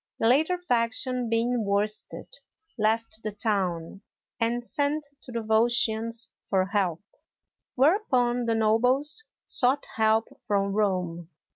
The 0.17 0.25
latter 0.25 0.57
faction 0.57 1.29
being 1.29 1.63
worsted, 1.63 2.25
left 2.75 3.21
the 3.21 3.29
town, 3.31 4.01
and 4.39 4.65
sent 4.65 5.05
to 5.21 5.31
the 5.31 5.41
Volscians 5.43 6.29
for 6.49 6.65
help; 6.65 7.03
whereupon, 7.75 8.45
the 8.45 8.55
nobles 8.55 9.25
sought 9.45 9.85
help 9.97 10.27
from 10.47 10.73
Rome. 10.73 11.29